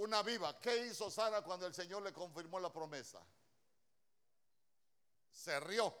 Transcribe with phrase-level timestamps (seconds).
[0.00, 0.58] una viva.
[0.60, 3.20] ¿Qué hizo Sara cuando el Señor le confirmó la promesa?
[5.30, 5.94] Se rió.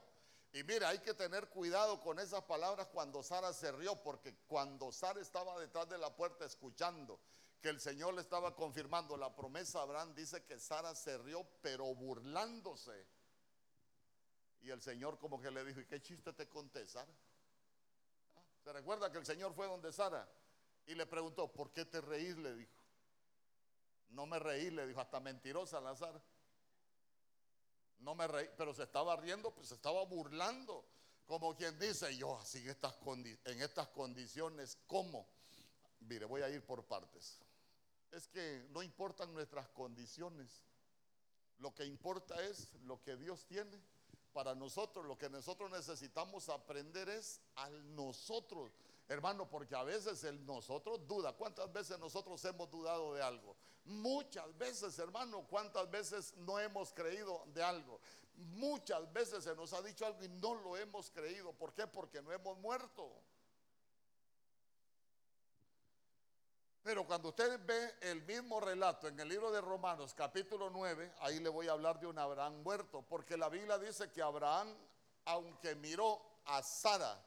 [0.52, 4.90] Y mira, hay que tener cuidado con esas palabras cuando Sara se rió, porque cuando
[4.90, 7.20] Sara estaba detrás de la puerta escuchando
[7.60, 11.94] que el Señor le estaba confirmando la promesa Abraham, dice que Sara se rió, pero
[11.94, 13.06] burlándose.
[14.62, 17.12] Y el Señor como que le dijo, ¿y qué chiste te conté, Sara?
[18.34, 20.26] Ah, ¿Se recuerda que el Señor fue donde Sara?
[20.86, 22.36] Y le preguntó, ¿por qué te reís?
[22.38, 22.79] Le dijo.
[24.10, 26.20] No me reí, le dijo, hasta mentirosa la Sara.
[27.98, 30.84] No me reí, pero se estaba riendo, pues se estaba burlando.
[31.26, 32.94] Como quien dice, yo así en estas,
[33.44, 35.28] en estas condiciones, ¿cómo?
[36.00, 37.38] Mire, voy a ir por partes.
[38.10, 40.64] Es que no importan nuestras condiciones.
[41.58, 43.80] Lo que importa es lo que Dios tiene
[44.32, 45.06] para nosotros.
[45.06, 48.72] Lo que nosotros necesitamos aprender es al nosotros.
[49.10, 51.32] Hermano, porque a veces el nosotros duda.
[51.32, 53.56] ¿Cuántas veces nosotros hemos dudado de algo?
[53.84, 57.98] Muchas veces, hermano, ¿cuántas veces no hemos creído de algo?
[58.36, 61.52] Muchas veces se nos ha dicho algo y no lo hemos creído.
[61.52, 61.88] ¿Por qué?
[61.88, 63.10] Porque no hemos muerto.
[66.84, 71.40] Pero cuando usted ve el mismo relato en el libro de Romanos capítulo 9, ahí
[71.40, 74.72] le voy a hablar de un Abraham muerto, porque la Biblia dice que Abraham,
[75.24, 77.20] aunque miró a Sara,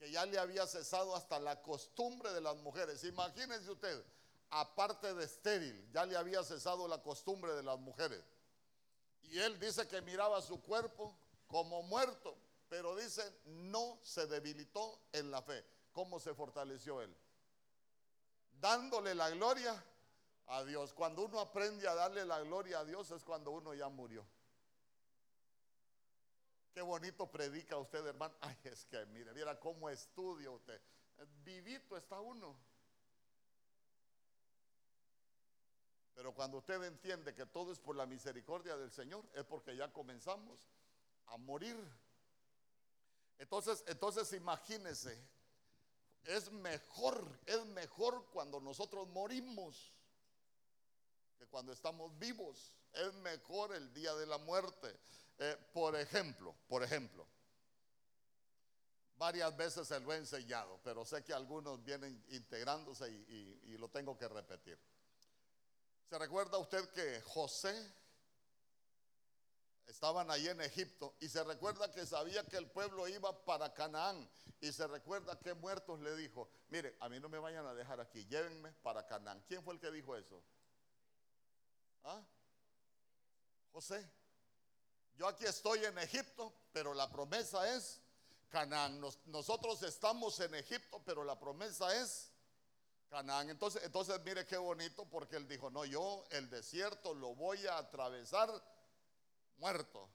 [0.00, 3.04] que ya le había cesado hasta la costumbre de las mujeres.
[3.04, 4.02] Imagínense usted,
[4.48, 8.24] aparte de estéril, ya le había cesado la costumbre de las mujeres.
[9.20, 11.14] Y él dice que miraba su cuerpo
[11.46, 12.34] como muerto,
[12.70, 15.62] pero dice, no se debilitó en la fe.
[15.92, 17.14] ¿Cómo se fortaleció él?
[18.52, 19.84] Dándole la gloria
[20.46, 20.94] a Dios.
[20.94, 24.24] Cuando uno aprende a darle la gloria a Dios es cuando uno ya murió.
[26.72, 28.34] Qué bonito predica usted, hermano.
[28.40, 30.80] Ay, es que mire, mira cómo estudia usted.
[31.44, 32.56] Vivito está uno.
[36.14, 39.92] Pero cuando usted entiende que todo es por la misericordia del Señor, es porque ya
[39.92, 40.68] comenzamos
[41.26, 41.76] a morir.
[43.38, 45.18] Entonces, entonces imagínese,
[46.24, 49.92] es mejor, es mejor cuando nosotros morimos
[51.38, 52.76] que cuando estamos vivos.
[52.92, 54.94] Es mejor el día de la muerte.
[55.42, 57.26] Eh, por ejemplo, por ejemplo,
[59.16, 64.18] varias veces se lo he enseñado, pero sé que algunos vienen integrándose y, lo tengo
[64.18, 64.78] que repetir.
[66.10, 67.74] ¿Se recuerda usted que José
[69.86, 74.28] estaban allí en Egipto y se recuerda que sabía que el pueblo iba para Canaán
[74.60, 77.98] y se recuerda que muertos le dijo, mire, a mí no me vayan a dejar
[77.98, 79.42] aquí, llévenme para Canaán.
[79.48, 80.44] ¿Quién fue el que dijo eso?
[82.04, 82.22] ¿Ah?
[83.72, 84.19] José.
[85.16, 88.00] Yo aquí estoy en Egipto, pero la promesa es
[88.48, 89.00] Canaán.
[89.26, 92.30] nosotros estamos en Egipto, pero la promesa es
[93.08, 93.50] Canaán.
[93.50, 97.78] Entonces, entonces mire qué bonito porque él dijo, no, yo el desierto lo voy a
[97.78, 98.50] atravesar
[99.58, 100.08] muerto.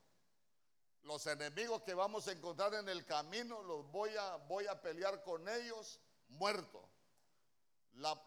[1.04, 5.24] Los enemigos que vamos a encontrar en el camino los voy a, voy a pelear
[5.24, 6.90] con ellos muerto.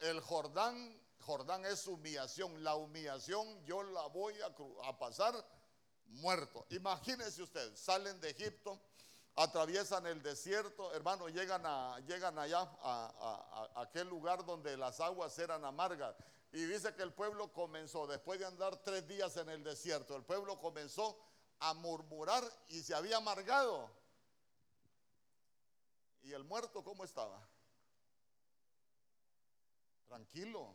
[0.00, 2.62] el Jordán, Jordán es humillación.
[2.62, 4.54] La humillación yo la voy a,
[4.88, 5.34] a pasar
[6.08, 6.66] muerto.
[6.70, 8.80] Imagínense usted, salen de Egipto,
[9.36, 15.64] atraviesan el desierto, hermano, llegan, a, llegan allá a, aquel lugar donde las aguas eran
[15.64, 16.16] amargas.
[16.52, 20.24] Y dice que el pueblo comenzó, después de andar tres días en el desierto, el
[20.24, 21.18] pueblo comenzó
[21.60, 23.90] a murmurar y se había amargado.
[26.22, 27.46] ¿Y el muerto cómo estaba?
[30.08, 30.74] Tranquilo.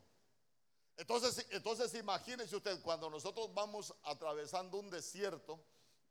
[0.98, 5.60] Entonces, entonces imagínense usted, cuando nosotros vamos atravesando un desierto,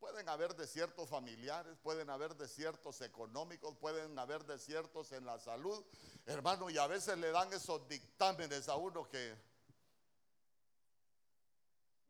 [0.00, 5.84] pueden haber desiertos familiares, pueden haber desiertos económicos, pueden haber desiertos en la salud,
[6.26, 9.36] hermano, y a veces le dan esos dictámenes a uno que,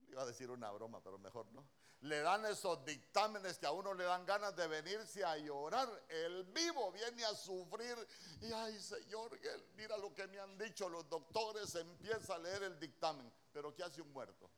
[0.09, 3.95] iba a decir una broma, pero mejor no le dan esos dictámenes que a uno
[3.95, 5.89] le dan ganas de venirse a llorar.
[6.09, 7.97] El vivo viene a sufrir
[8.41, 9.39] y ay Señor,
[9.77, 13.33] mira lo que me han dicho los doctores, empieza a leer el dictamen.
[13.53, 14.51] Pero ¿qué hace un muerto?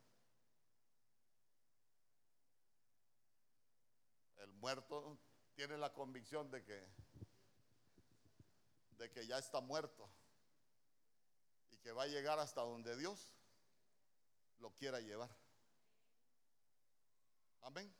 [4.39, 5.19] El muerto
[5.55, 6.89] tiene la convicción de que
[8.93, 10.09] de que ya está muerto
[11.73, 13.35] y que va a llegar hasta donde Dios
[14.61, 15.44] lo quiera llevar.
[17.65, 17.93] Amén.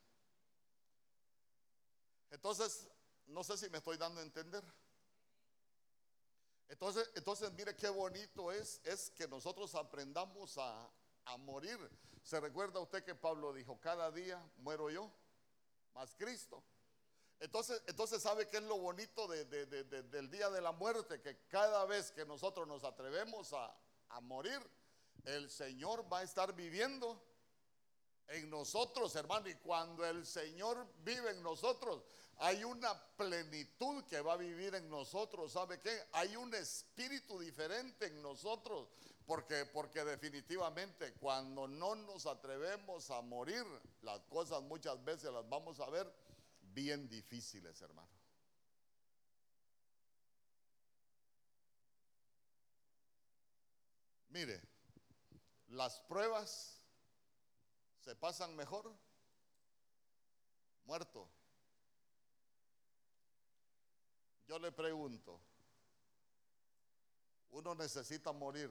[2.31, 2.87] Entonces,
[3.27, 4.63] no sé si me estoy dando a entender.
[6.69, 10.91] Entonces, entonces mire qué bonito es, es que nosotros aprendamos a,
[11.39, 11.79] morir.
[12.23, 15.11] ¿Se recuerda usted que Pablo dijo, cada día muero yo,
[15.95, 16.63] más Cristo?
[17.41, 21.23] Entonces, entonces ¿sabe qué es lo bonito del día de la muerte?
[21.23, 23.75] Que cada vez que nosotros nos atrevemos a,
[24.11, 24.61] a morir,
[25.25, 27.23] el Señor va a estar viviendo
[28.29, 29.49] en nosotros, hermano.
[29.49, 32.03] Y cuando el Señor vive en nosotros,
[32.39, 35.53] hay una plenitud que va a vivir en nosotros.
[35.53, 36.03] ¿Sabe qué?
[36.13, 38.89] Hay un espíritu diferente en nosotros.
[39.27, 43.65] Porque, porque definitivamente cuando no nos atrevemos a morir,
[44.03, 46.13] las cosas muchas veces las vamos a ver
[46.61, 48.11] bien difíciles, hermano.
[54.29, 54.61] Mire,
[55.69, 56.74] las pruebas
[58.05, 58.95] se pasan mejor
[60.85, 61.27] muerto.
[64.47, 65.41] Yo le pregunto,
[67.51, 68.71] uno necesita morir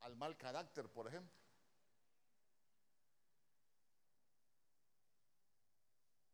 [0.00, 1.34] al mal carácter, por ejemplo.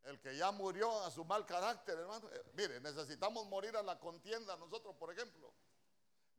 [0.03, 2.29] El que ya murió a su mal carácter, hermano.
[2.33, 5.53] Eh, mire, necesitamos morir a la contienda nosotros, por ejemplo.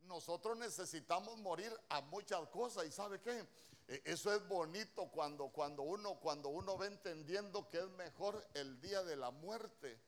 [0.05, 3.45] Nosotros necesitamos morir a muchas cosas y ¿sabe qué?
[3.87, 8.79] E, eso es bonito cuando, cuando, uno, cuando uno va entendiendo que es mejor el
[8.81, 9.99] día de la muerte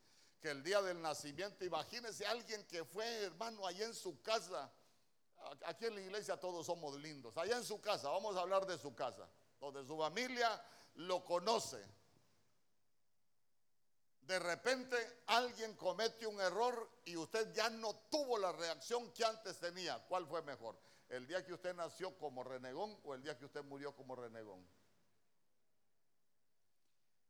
[0.41, 1.65] que el día del nacimiento.
[1.65, 4.71] Imagínese alguien que fue, hermano, allá en su casa.
[5.65, 7.35] Aquí en la iglesia todos somos lindos.
[7.37, 9.27] Allá en su casa, vamos a hablar de su casa,
[9.59, 10.61] donde su familia
[10.95, 11.83] lo conoce.
[14.27, 19.57] De repente alguien comete un error y usted ya no tuvo la reacción que antes
[19.57, 20.05] tenía.
[20.05, 20.77] ¿Cuál fue mejor?
[21.07, 24.67] ¿El día que usted nació como renegón o el día que usted murió como renegón?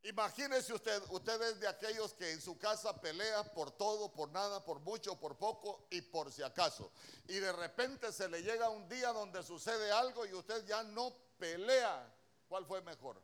[0.01, 4.65] Imagínese usted, usted es de aquellos que en su casa pelea por todo, por nada,
[4.65, 6.91] por mucho, por poco y por si acaso.
[7.27, 11.13] Y de repente se le llega un día donde sucede algo y usted ya no
[11.37, 12.11] pelea.
[12.47, 13.21] ¿Cuál fue mejor?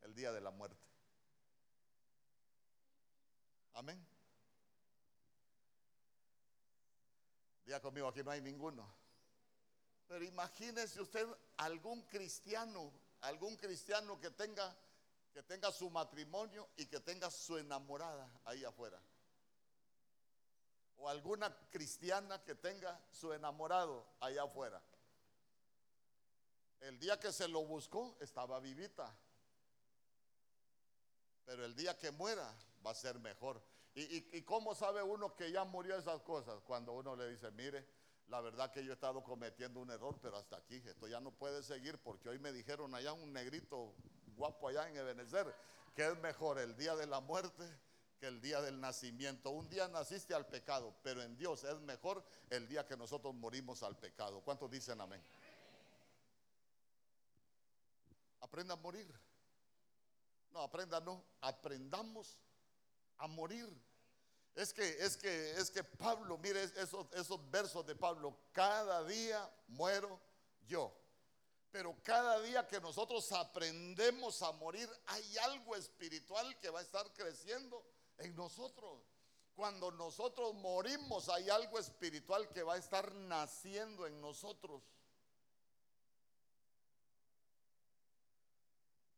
[0.00, 0.91] El día de la muerte.
[3.82, 4.06] Amén.
[7.64, 8.88] Día conmigo, aquí no hay ninguno.
[10.06, 11.26] Pero imagínese usted
[11.56, 12.92] algún cristiano,
[13.22, 14.72] algún cristiano que tenga
[15.32, 19.02] que tenga su matrimonio y que tenga su enamorada ahí afuera.
[20.98, 24.80] O alguna cristiana que tenga su enamorado allá afuera.
[26.82, 29.12] El día que se lo buscó estaba vivita.
[31.46, 33.71] Pero el día que muera va a ser mejor.
[33.94, 36.62] ¿Y, cómo sabe uno que ya murió esas cosas?
[36.66, 37.86] Cuando uno le dice, mire,
[38.28, 41.30] la verdad que yo he estado cometiendo un error, pero hasta aquí, esto ya no
[41.30, 43.94] puede seguir porque hoy me dijeron allá un negrito
[44.34, 45.54] guapo allá en Ebenezer,
[45.94, 47.64] que es mejor el día de la muerte
[48.18, 49.50] que el día del nacimiento.
[49.50, 53.82] Un día naciste al pecado, pero en Dios es mejor el día que nosotros morimos
[53.82, 54.40] al pecado.
[54.40, 55.20] ¿Cuántos dicen amén?
[58.40, 59.12] Aprenda a morir.
[60.52, 62.38] No, aprenda no, aprendamos
[63.18, 63.68] a morir.
[64.54, 69.50] Es que, es que, es que Pablo, mire esos, esos versos de Pablo, cada día
[69.68, 70.20] muero
[70.66, 70.94] yo.
[71.70, 77.10] Pero cada día que nosotros aprendemos a morir, hay algo espiritual que va a estar
[77.14, 77.82] creciendo
[78.18, 79.02] en nosotros.
[79.54, 84.82] Cuando nosotros morimos, hay algo espiritual que va a estar naciendo en nosotros.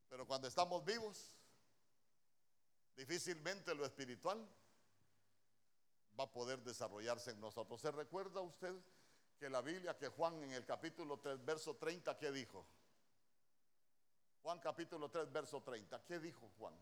[0.09, 1.35] Pero cuando estamos vivos,
[2.97, 4.47] difícilmente lo espiritual
[6.19, 7.81] va a poder desarrollarse en nosotros.
[7.81, 8.75] ¿Se recuerda usted
[9.39, 12.65] que la Biblia, que Juan en el capítulo 3, verso 30, ¿qué dijo?
[14.43, 16.75] Juan capítulo 3, verso 30, ¿qué dijo Juan?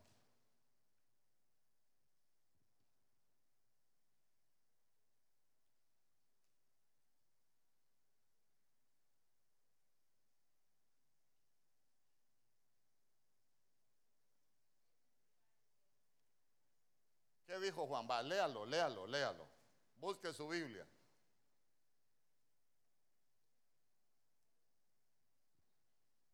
[17.63, 18.07] Dijo Juan?
[18.11, 19.49] Va, léalo, léalo, léalo.
[19.97, 20.87] Busque su Biblia.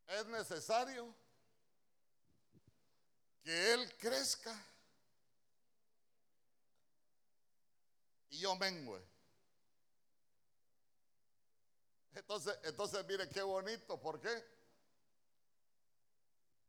[0.08, 1.14] es necesario
[3.42, 4.56] que Él crezca
[8.30, 9.06] y yo mengue.
[12.14, 14.57] Entonces, entonces mire qué bonito, ¿por qué?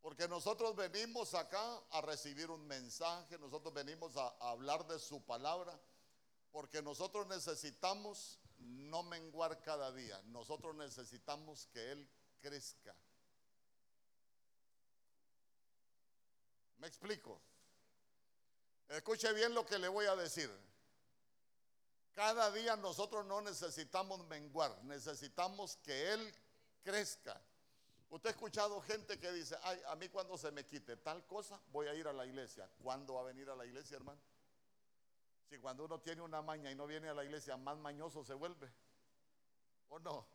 [0.01, 5.77] Porque nosotros venimos acá a recibir un mensaje, nosotros venimos a, hablar de su palabra,
[6.51, 12.95] porque nosotros necesitamos no menguar cada día, nosotros necesitamos que Él crezca.
[16.77, 17.41] ¿Me explico?
[18.87, 20.49] Escuche bien lo que le voy a decir.
[22.13, 26.35] Cada día nosotros no necesitamos menguar, necesitamos que Él
[26.83, 27.39] crezca.
[28.09, 31.61] Usted ha escuchado gente que dice, ay, a mí cuando se me quite tal cosa,
[31.71, 32.69] voy a ir a la iglesia.
[32.81, 34.19] ¿Cuándo va a venir a la iglesia, hermano?
[35.47, 38.33] Si cuando uno tiene una maña y no viene a la iglesia, más mañoso se
[38.33, 38.71] vuelve.
[39.89, 40.27] ¿O no?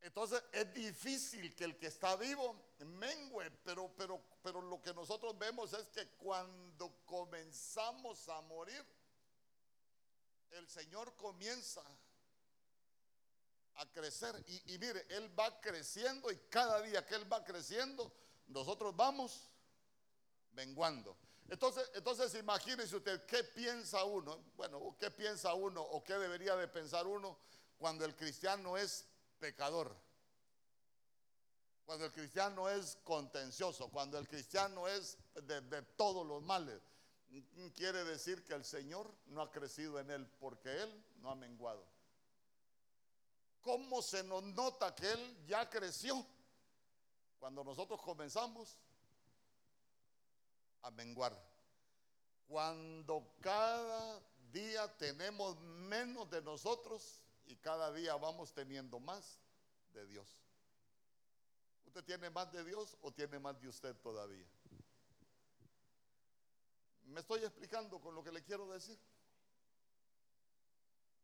[0.00, 5.36] Entonces es difícil que el que está vivo mengue, pero, pero, pero lo que nosotros
[5.36, 8.84] vemos es que cuando comenzamos a morir,
[10.50, 11.82] el Señor comienza
[13.76, 14.34] a crecer.
[14.66, 18.12] Y, mire, Él va creciendo y cada día que Él va creciendo,
[18.48, 19.50] nosotros vamos
[20.52, 21.16] menguando.
[21.48, 26.66] Entonces, entonces imagínese usted qué piensa uno, bueno, qué piensa uno o qué debería de
[26.66, 27.38] pensar uno
[27.78, 29.06] cuando el cristiano es
[29.38, 29.96] pecador.
[31.84, 36.82] Cuando el cristiano es contencioso, cuando el cristiano es de todos los males,
[37.74, 41.86] quiere decir que el Señor no ha crecido en él porque él no ha menguado.
[43.66, 46.24] ¿Cómo se nos nota que él ya creció?
[47.40, 48.78] Cuando nosotros comenzamos
[50.82, 51.36] a menguar.
[52.46, 59.40] Cuando cada día tenemos menos de nosotros y cada día vamos teniendo más
[59.92, 60.38] de Dios.
[61.86, 64.46] ¿Usted tiene más de Dios o tiene más de usted todavía?
[67.06, 68.96] ¿Me estoy explicando con lo que le quiero decir?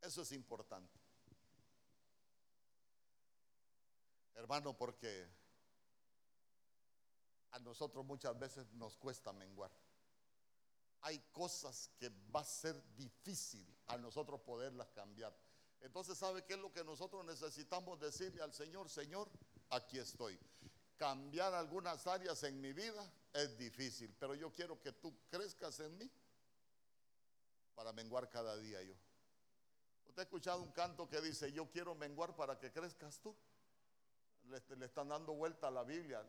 [0.01, 1.12] Eso es importante.
[4.35, 5.29] Hermano, porque
[7.51, 9.71] a nosotros muchas veces nos cuesta menguar.
[11.03, 15.37] Hay cosas que va a ser difícil a nosotros poderlas cambiar.
[15.81, 18.89] Entonces, ¿sabe qué es lo que nosotros necesitamos decirle al Señor?
[18.89, 19.29] Señor,
[19.71, 20.39] aquí estoy.
[20.97, 25.99] Cambiar algunas áreas en mi vida es difícil, pero yo quiero que tú crezcas en
[25.99, 26.11] mí
[27.75, 28.95] para menguar cada día yo.
[30.07, 33.35] ¿Usted ha escuchado un canto que dice, yo quiero menguar para que crezcas tú?
[34.53, 36.25] Le, están dando vuelta a la Biblia.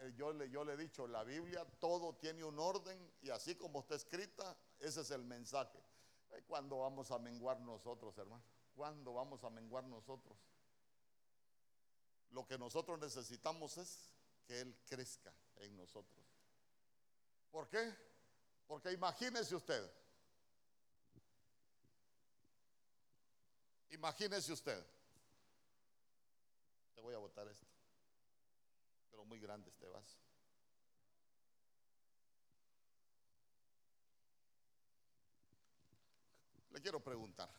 [0.00, 3.54] Eh, yo, le, yo le he dicho, la Biblia todo tiene un orden y así
[3.54, 5.78] como está escrita, ese es el mensaje.
[6.30, 8.42] Eh, ¿Cuándo vamos a menguar nosotros, hermano?
[8.74, 10.38] ¿Cuándo vamos a menguar nosotros?
[12.30, 14.10] Lo que nosotros necesitamos es
[14.46, 16.24] que Él crezca en nosotros.
[17.50, 17.94] ¿Por qué?
[18.66, 19.90] Porque imagínese usted,
[23.90, 24.84] imagínese usted,
[27.00, 27.66] voy a botar esto.
[29.10, 30.18] Pero muy grande este vaso.
[36.70, 37.50] Le quiero preguntar,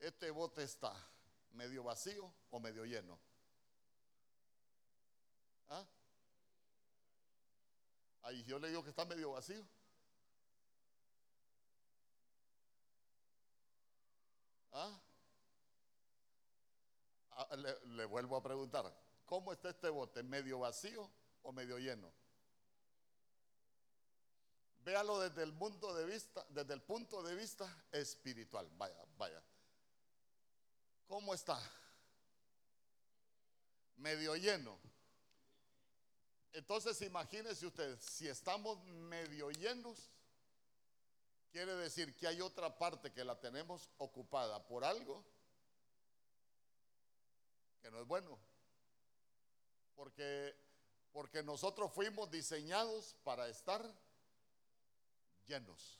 [0.00, 0.92] ¿este bote está
[1.52, 3.18] medio vacío o medio lleno?
[5.68, 5.86] ¿Ah?
[8.22, 9.66] Ahí yo le digo que está medio vacío.
[14.72, 15.00] ¿Ah?
[17.86, 18.92] Le, vuelvo a preguntar,
[19.24, 20.22] ¿cómo está este bote?
[20.22, 21.10] ¿Medio vacío
[21.42, 22.12] o medio lleno?
[24.84, 28.68] Véalo desde el punto de vista, desde el punto de vista espiritual.
[28.76, 29.42] Vaya, vaya.
[31.06, 31.60] ¿Cómo está?
[33.96, 34.78] Medio lleno.
[36.52, 40.10] Entonces imagínese usted, si estamos medio llenos,
[41.50, 45.24] quiere decir que hay otra parte que la tenemos ocupada por algo
[47.82, 48.38] que no es bueno.
[49.94, 50.54] Porque,
[51.12, 53.82] porque nosotros fuimos diseñados para estar
[55.46, 55.98] llenos.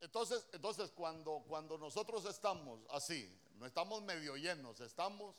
[0.00, 5.36] Entonces, entonces cuando, cuando nosotros estamos así, no estamos medio llenos, estamos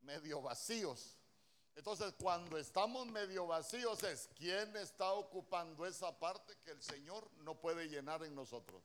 [0.00, 1.18] medio vacíos.
[1.74, 7.58] Entonces, cuando estamos medio vacíos es quién está ocupando esa parte que el Señor no
[7.58, 8.82] puede llenar en nosotros.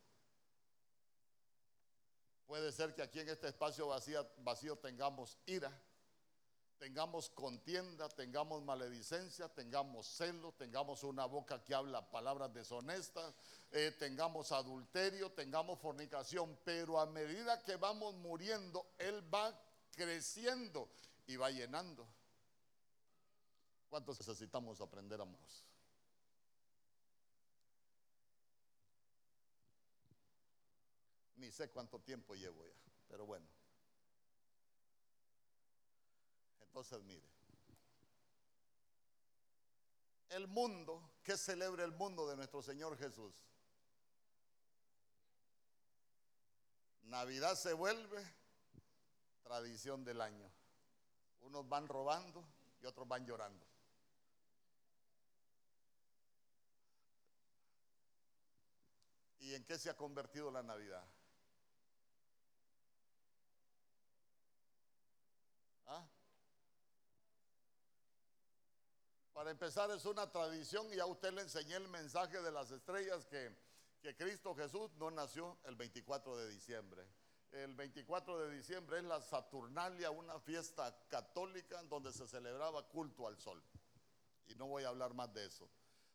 [2.47, 3.89] Puede ser que aquí en este espacio
[4.37, 5.69] vacío, tengamos ira,
[6.77, 13.35] tengamos contienda, tengamos maledicencia, tengamos celo, tengamos una boca que habla palabras deshonestas,
[13.71, 19.53] eh, tengamos adulterio, tengamos fornicación, pero a medida que vamos muriendo, Él va
[19.91, 20.89] creciendo
[21.25, 22.07] y va llenando.
[23.89, 25.25] ¿Cuántos necesitamos aprender a
[31.37, 32.75] Ni sé cuánto tiempo llevo ya,
[33.07, 33.47] pero bueno.
[36.61, 37.27] Entonces, mire.
[40.29, 43.33] El mundo, ¿qué celebra el mundo de nuestro Señor Jesús?
[47.03, 48.23] Navidad se vuelve
[49.43, 50.51] tradición del año.
[51.39, 52.45] Unos van robando
[52.81, 53.65] y otros van llorando.
[59.39, 61.07] ¿Y en qué se ha convertido la Navidad?
[65.85, 66.05] ¿Ah?
[69.37, 73.23] Para empezar, es una tradición y a usted le enseñé el mensaje de las estrellas
[73.27, 73.55] que,
[74.01, 77.07] que Cristo Jesús no nació el 24 de diciembre.
[77.51, 83.37] el 24 de diciembre es la Saturnalia, una fiesta católica donde se celebraba culto al
[83.37, 83.63] sol.
[84.47, 85.69] Y no voy a hablar más de eso.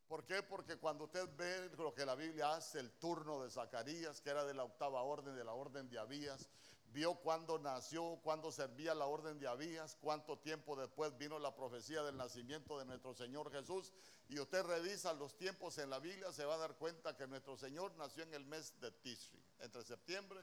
[0.09, 0.43] ¿Por qué?
[0.43, 4.45] Porque cuando usted ve lo que la Biblia hace, el turno de Zacarías, que era
[4.45, 6.51] de la octava orden, de la orden de Abías,
[6.93, 12.03] vio cuándo nació, cuándo servía la orden de Abías, cuánto tiempo después vino la profecía
[12.03, 13.93] del nacimiento de nuestro Señor Jesús.
[14.29, 17.57] Y usted revisa los tiempos en la Biblia, se va a dar cuenta que nuestro
[17.57, 20.41] Señor nació en el mes de Tishri, entre septiembre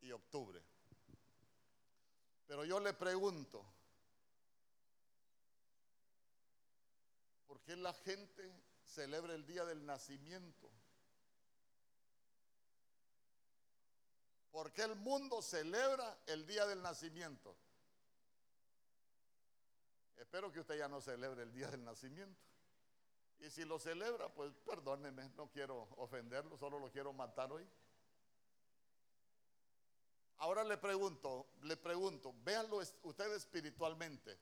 [0.00, 0.62] y octubre.
[2.46, 3.64] Pero yo le pregunto,
[7.46, 8.52] ¿por qué la gente
[8.84, 10.70] celebra el día del nacimiento?
[14.52, 17.56] ¿Por qué el mundo celebra el día del nacimiento?
[20.18, 22.38] Espero que usted ya no celebre el día del nacimiento.
[23.40, 27.66] Y si lo celebra, pues perdóneme, no quiero ofenderlo, solo lo quiero matar hoy.
[30.36, 34.38] Ahora le pregunto, le pregunto, véanlo usted espiritualmente.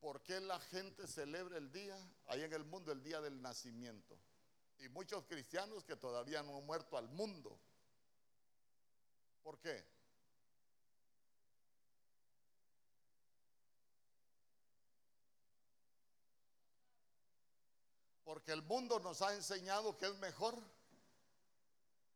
[0.00, 1.96] ¿Por qué la gente celebra el día,
[2.26, 4.18] ahí en el mundo, el día del nacimiento?
[4.78, 7.58] Y muchos cristianos que todavía no han muerto al mundo.
[9.44, 9.84] ¿Por qué?
[18.24, 20.58] Porque el mundo nos ha enseñado que es mejor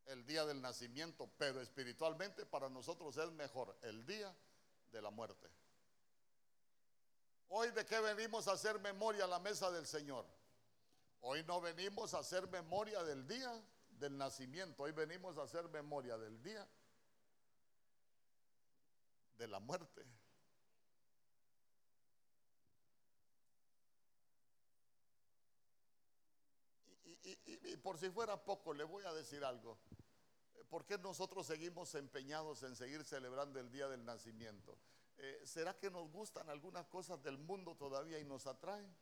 [0.06, 4.34] el día del nacimiento, pero espiritualmente para nosotros es mejor el día
[4.90, 5.50] de la muerte.
[7.50, 10.24] Hoy de qué venimos a hacer memoria a la mesa del Señor.
[11.20, 13.52] Hoy no venimos a hacer memoria del día
[13.90, 16.66] del nacimiento, hoy venimos a hacer memoria del día
[19.38, 20.04] de la muerte.
[27.44, 29.78] Y, por si fuera poco, le voy a decir algo.
[30.68, 34.78] ¿Por qué nosotros seguimos empeñados en seguir celebrando el día del nacimiento?
[35.16, 38.94] Eh, ¿Será que nos gustan algunas cosas del mundo todavía y nos atraen?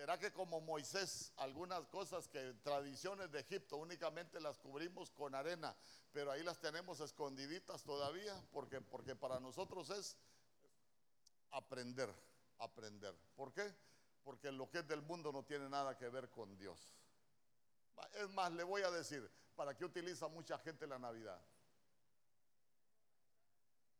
[0.00, 5.76] ¿Será que como Moisés, algunas cosas que tradiciones de Egipto únicamente las cubrimos con arena,
[6.10, 8.34] pero ahí las tenemos escondiditas todavía?
[8.50, 10.16] Porque, porque para nosotros es
[11.50, 12.10] aprender,
[12.60, 13.14] aprender.
[13.36, 13.74] ¿Por qué?
[14.24, 16.94] Porque lo que es del mundo no tiene nada que ver con Dios.
[18.14, 21.38] Es más, le voy a decir, ¿para qué utiliza mucha gente la Navidad?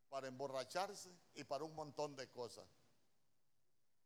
[0.09, 2.80] Para emborracharse y para un montón de cosas.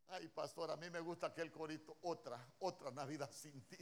[0.08, 3.78] Ay, pastor, a mí me gusta aquel corito, otra, otra Navidad sin ti.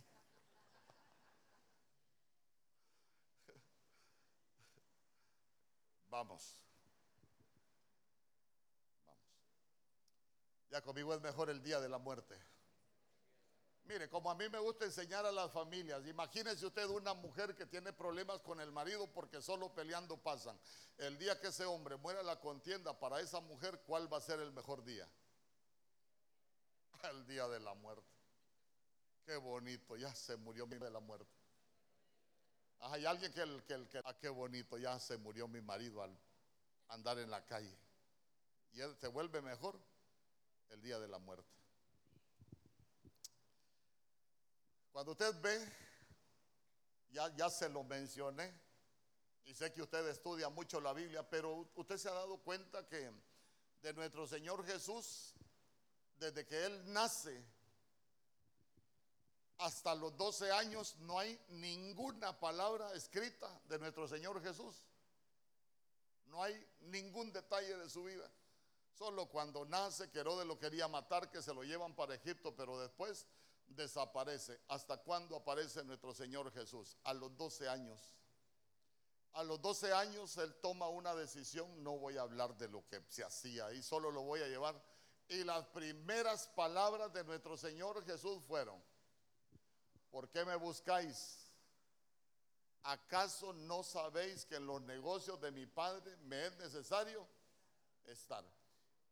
[6.07, 6.61] Vamos.
[9.05, 9.23] Vamos.
[10.69, 12.39] Ya conmigo es mejor el día de la muerte.
[13.85, 17.65] Mire, como a mí me gusta enseñar a las familias, imagínese usted una mujer que
[17.65, 20.57] tiene problemas con el marido porque solo peleando pasan.
[20.97, 24.39] El día que ese hombre muera la contienda para esa mujer, ¿cuál va a ser
[24.39, 25.05] el mejor día?
[27.11, 28.07] el día de la muerte.
[29.25, 31.31] Qué bonito, ya se murió mi de la muerte.
[32.79, 36.17] hay alguien que que, que ah, qué bonito, ya se murió mi marido al
[36.89, 37.77] andar en la calle.
[38.73, 39.79] Y él se vuelve mejor
[40.69, 41.49] el día de la muerte.
[44.91, 45.73] Cuando usted ve,
[47.11, 48.53] ya, ya se lo mencioné,
[49.45, 53.11] y sé que usted estudia mucho la Biblia, pero usted se ha dado cuenta que
[53.81, 55.33] de nuestro Señor Jesús
[56.23, 57.45] desde que él nace
[59.57, 64.83] hasta los 12 años no hay ninguna palabra escrita de nuestro Señor Jesús.
[66.25, 68.29] No hay ningún detalle de su vida.
[68.93, 72.79] Solo cuando nace, que Herodes lo quería matar, que se lo llevan para Egipto, pero
[72.79, 73.27] después
[73.67, 74.59] desaparece.
[74.69, 76.97] ¿Hasta cuándo aparece nuestro Señor Jesús?
[77.03, 78.15] A los 12 años.
[79.33, 83.03] A los 12 años él toma una decisión, no voy a hablar de lo que
[83.09, 84.79] se hacía ahí, solo lo voy a llevar
[85.33, 88.81] y las primeras palabras de nuestro Señor Jesús fueron,
[90.11, 91.39] ¿por qué me buscáis?
[92.83, 97.27] ¿Acaso no sabéis que en los negocios de mi Padre me es necesario
[98.05, 98.43] estar?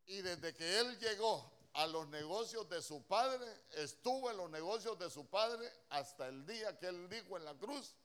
[0.06, 5.00] Y desde que Él llegó a los negocios de su Padre, estuvo en los negocios
[5.00, 7.96] de su Padre hasta el día que Él dijo en la cruz,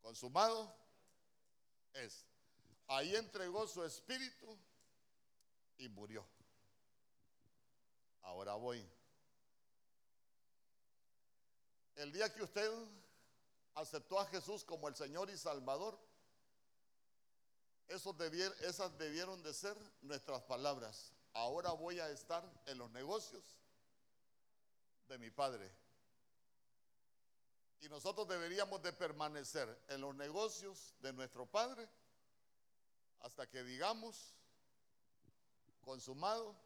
[0.00, 0.74] consumado
[1.92, 2.24] es.
[2.88, 4.58] Ahí entregó su espíritu
[5.78, 6.26] y murió.
[8.26, 8.84] Ahora voy.
[11.94, 12.70] El día que usted
[13.74, 15.96] aceptó a Jesús como el Señor y Salvador,
[17.88, 21.12] esas debieron de ser nuestras palabras.
[21.34, 23.44] Ahora voy a estar en los negocios
[25.08, 25.70] de mi Padre.
[27.80, 31.88] Y nosotros deberíamos de permanecer en los negocios de nuestro Padre
[33.20, 34.34] hasta que digamos,
[35.80, 36.56] consumado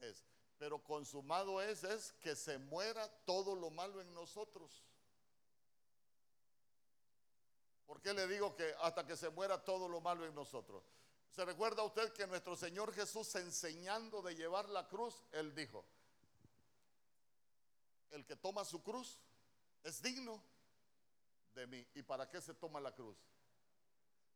[0.00, 0.24] es.
[0.58, 4.84] Pero consumado es, es que se muera todo lo malo en nosotros.
[7.86, 10.84] ¿Por qué le digo que hasta que se muera todo lo malo en nosotros?
[11.30, 15.84] ¿Se recuerda usted que nuestro Señor Jesús enseñando de llevar la cruz, Él dijo,
[18.10, 19.18] el que toma su cruz
[19.84, 20.42] es digno
[21.54, 21.86] de mí.
[21.94, 23.16] ¿Y para qué se toma la cruz?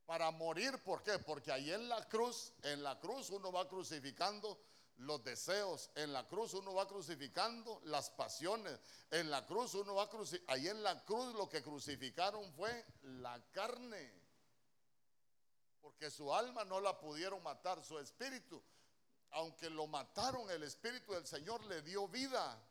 [0.07, 1.19] Para morir, ¿por qué?
[1.19, 4.61] Porque ahí en la cruz, en la cruz uno va crucificando
[4.99, 8.79] los deseos, en la cruz uno va crucificando las pasiones,
[9.11, 13.43] en la cruz uno va crucificando, ahí en la cruz lo que crucificaron fue la
[13.53, 14.13] carne,
[15.81, 18.63] porque su alma no la pudieron matar, su espíritu,
[19.33, 22.63] aunque lo mataron, el espíritu del Señor le dio vida.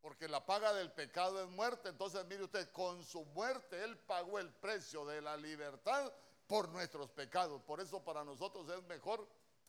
[0.00, 1.88] Porque la paga del pecado es muerte.
[1.88, 6.12] Entonces, mire usted, con su muerte Él pagó el precio de la libertad
[6.46, 7.62] por nuestros pecados.
[7.62, 9.26] Por eso para nosotros es mejor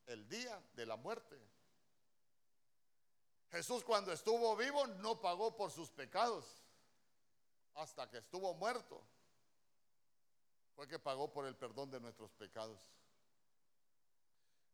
[0.08, 1.40] el día de la muerte.
[3.52, 6.46] Jesús cuando estuvo vivo no pagó por sus pecados.
[7.76, 9.02] Hasta que estuvo muerto.
[10.76, 12.80] Fue que pagó por el perdón de nuestros pecados.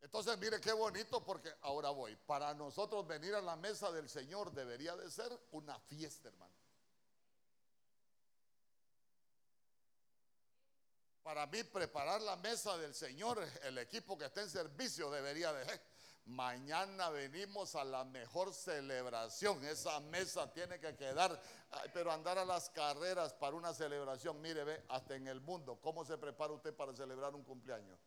[0.02, 2.15] Entonces, mire qué bonito porque ahora voy.
[2.15, 6.61] Para nosotros venir a la mesa del Señor debería de ser una fiesta, hermano.
[11.32, 15.82] Para mí preparar la mesa del Señor, el equipo que está en servicio debería de...
[16.26, 19.63] Mañana venimos a la mejor celebración.
[19.63, 21.41] Esa mesa tiene que quedar,
[21.94, 24.41] pero andar a las carreras para una celebración.
[24.41, 27.98] Mire, ve, hasta en el mundo, ¿cómo se prepara usted para celebrar un cumpleaños?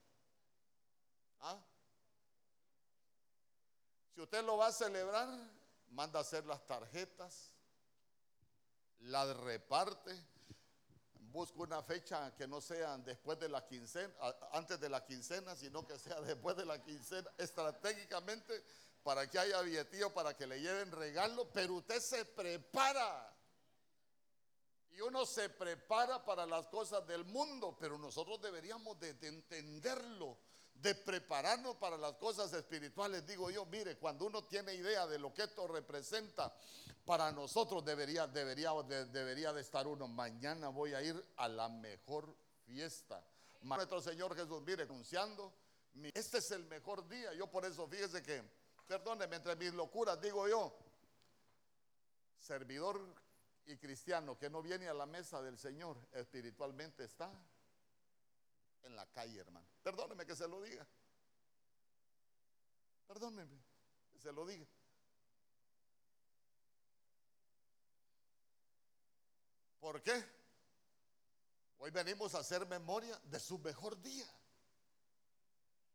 [1.41, 1.59] ¿Ah?
[4.15, 5.31] Si usted lo va a celebrar,
[5.93, 7.51] manda a hacer las tarjetas,
[8.99, 10.15] las reparte,
[11.35, 14.15] busca una fecha que no sea después de la quincena,
[14.53, 18.65] antes de la quincena, sino que sea después de la quincena, estratégicamente
[19.03, 23.37] para que haya billetío, para que le lleven regalo, pero usted se prepara.
[24.93, 30.39] Y uno se prepara para las cosas del mundo, pero nosotros deberíamos de entenderlo
[30.85, 33.27] de prepararnos para las cosas espirituales.
[33.27, 36.55] Digo yo, mire, cuando uno tiene idea de lo que esto representa,
[37.07, 40.07] para nosotros debería, debería, de, debería de estar uno.
[40.07, 43.25] Mañana voy a ir a la mejor fiesta.
[43.63, 45.55] Nuestro Señor Jesús, mire, anunciando,
[46.13, 47.33] este es el mejor día.
[47.33, 48.45] Yo por eso, fíjese que,
[48.87, 50.77] perdóneme, entre mis locuras digo yo,
[52.39, 53.01] servidor
[53.65, 57.33] y cristiano que no viene a la mesa del Señor, espiritualmente está
[58.85, 59.67] en la calle, hermano.
[59.83, 60.87] Perdóneme que se lo diga.
[63.07, 63.63] Perdóneme
[64.13, 64.67] que se lo diga.
[69.81, 70.25] ¿Por qué?
[71.79, 74.27] Hoy venimos a hacer memoria de su mejor día.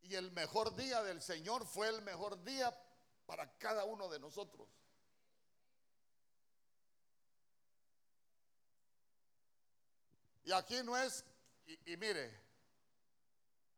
[0.01, 2.75] Y el mejor día del Señor fue el mejor día
[3.25, 4.67] para cada uno de nosotros.
[10.43, 11.23] Y aquí no es,
[11.67, 12.48] y, y mire,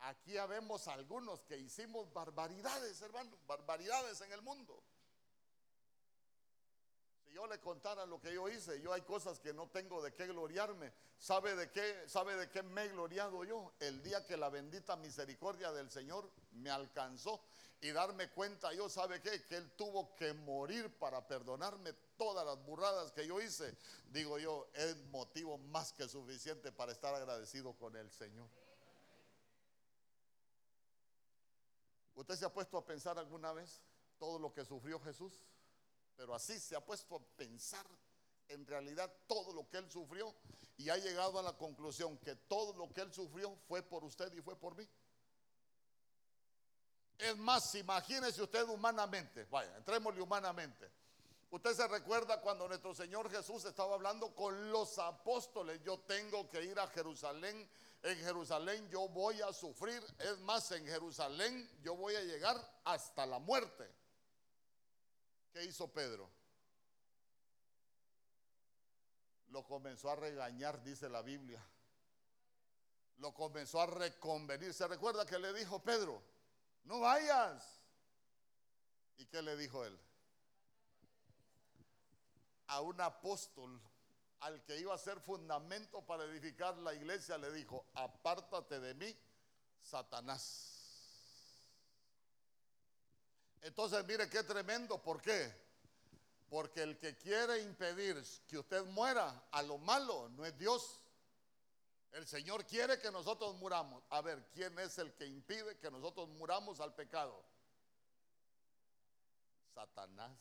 [0.02, 4.84] Aquí habemos algunos que hicimos barbaridades, hermano, barbaridades en el mundo.
[7.24, 10.14] Si yo le contara lo que yo hice, yo hay cosas que no tengo de
[10.14, 10.92] qué gloriarme.
[11.20, 13.74] ¿Sabe de qué, sabe de qué me he gloriado yo?
[13.80, 17.40] El día que la bendita misericordia del Señor me alcanzó
[17.80, 19.44] y darme cuenta yo, ¿sabe qué?
[19.46, 23.78] Que Él tuvo que morir para perdonarme todas las burradas que yo hice.
[24.06, 28.50] Digo yo, es motivo más que suficiente para estar agradecido con el Señor.
[32.21, 33.81] ¿Usted se ha puesto a pensar alguna vez
[34.19, 35.41] todo lo que sufrió Jesús?
[36.15, 37.84] Pero así se ha puesto a pensar
[38.47, 40.31] en realidad todo lo que él sufrió
[40.77, 44.31] y ha llegado a la conclusión que todo lo que él sufrió fue por usted
[44.34, 44.88] y fue por mí.
[47.17, 50.91] Es más, imagínese usted humanamente, vaya, entrémosle humanamente.
[51.52, 56.64] Usted se recuerda cuando nuestro Señor Jesús estaba hablando con los apóstoles, yo tengo que
[56.64, 57.70] ir a Jerusalén
[58.04, 63.26] en Jerusalén yo voy a sufrir, es más, en Jerusalén yo voy a llegar hasta
[63.26, 63.88] la muerte.
[65.54, 66.32] ¿Qué hizo Pedro?
[69.50, 71.64] Lo comenzó a regañar, dice la Biblia.
[73.18, 74.74] Lo comenzó a reconvenir.
[74.74, 76.24] ¿Se recuerda que le dijo Pedro?
[76.86, 77.82] No vayas.
[79.18, 80.00] ¿Y qué le dijo él?
[82.71, 83.81] A un apóstol
[84.41, 89.15] al que iba a ser fundamento para edificar la iglesia, le dijo, apártate de mí,
[89.81, 90.81] Satanás.
[93.62, 95.53] Entonces, mire qué tremendo, ¿por qué?
[96.49, 100.99] Porque el que quiere impedir que usted muera a lo malo no es Dios.
[102.12, 104.03] El Señor quiere que nosotros muramos.
[104.10, 107.45] A ver, ¿quién es el que impide que nosotros muramos al pecado?
[109.73, 110.31] Satanás.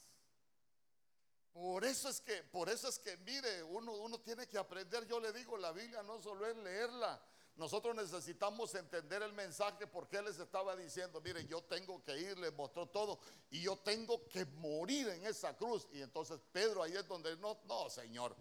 [1.52, 5.06] Por eso es que, por eso es que, mire, uno, uno tiene que aprender.
[5.06, 7.20] Yo le digo, la Biblia no solo es leerla,
[7.60, 12.38] nosotros necesitamos entender el mensaje porque Él les estaba diciendo, mire, yo tengo que ir,
[12.38, 13.18] les mostró todo
[13.50, 15.86] y yo tengo que morir en esa cruz.
[15.92, 18.34] Y entonces Pedro ahí es donde, no, no, Señor,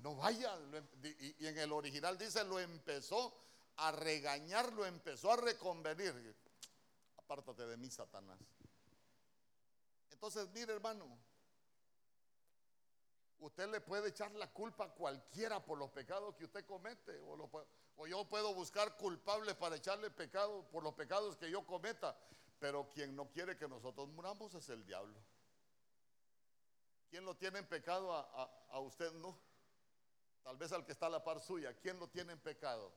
[0.00, 0.58] no vaya.
[1.02, 3.36] Y, en el original dice, lo empezó
[3.76, 6.34] a regañar, lo empezó a reconvenir.
[7.18, 8.38] Apártate de mí, Satanás.
[10.10, 11.18] Entonces, mire hermano,
[13.42, 17.18] usted le puede echar la culpa a cualquiera por los pecados que usted comete
[17.96, 22.16] o yo puedo buscar culpables para echarle pecado por los pecados que yo cometa.
[22.58, 25.20] Pero quien no quiere que nosotros muramos es el diablo.
[27.10, 29.12] ¿Quién lo tiene en pecado a, usted?
[29.14, 29.36] No.
[30.44, 31.74] Tal vez al que está a la par suya.
[31.74, 32.92] ¿Quién lo tiene en pecado?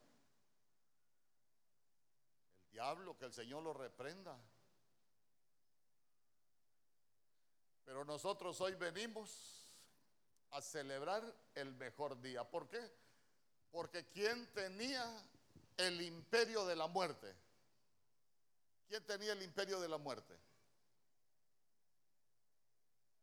[2.65, 4.39] El diablo, que el Señor lo reprenda.
[7.83, 9.64] Pero nosotros hoy venimos
[10.51, 11.23] a celebrar
[11.55, 12.43] el mejor día.
[12.43, 12.81] ¿Por qué?
[13.71, 15.03] Porque ¿quién tenía
[15.77, 17.35] el imperio de la muerte?
[18.87, 20.37] ¿Quién tenía el imperio de la muerte?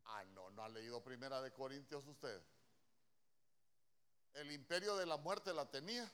[0.05, 2.43] Ah, no, no ha leído Primera de Corintios usted.
[4.35, 6.11] El imperio de la muerte la tenía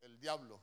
[0.00, 0.60] el diablo.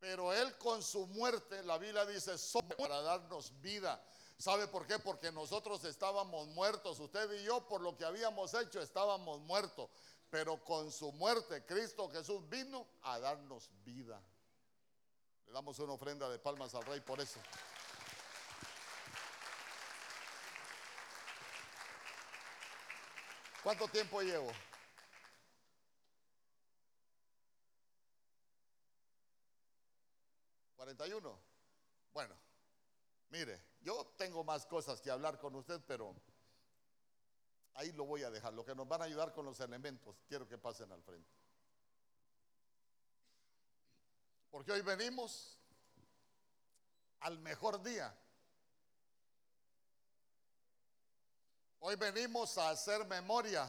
[0.00, 2.34] Pero él con su muerte, la Biblia dice,
[2.76, 4.04] para darnos vida.
[4.38, 4.98] ¿Sabe por qué?
[4.98, 9.90] Porque nosotros estábamos muertos, usted y yo, por lo que habíamos hecho, estábamos muertos
[10.34, 14.20] pero con su muerte Cristo Jesús vino a darnos vida.
[15.46, 17.38] Le damos una ofrenda de palmas al rey por eso.
[23.62, 24.50] ¿Cuánto tiempo llevo?
[30.76, 31.38] ¿41?
[32.12, 32.34] Bueno,
[33.36, 36.14] mire, yo tengo más cosas que hablar con usted, pero
[37.74, 38.52] Ahí lo voy a dejar.
[38.52, 41.28] Lo que nos van a ayudar con los elementos, quiero que pasen al frente.
[44.50, 45.58] Porque hoy venimos
[47.20, 48.16] al mejor día.
[51.80, 53.68] Hoy venimos a hacer memoria